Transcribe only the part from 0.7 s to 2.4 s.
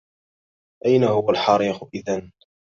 أين هو الحريق إذا؟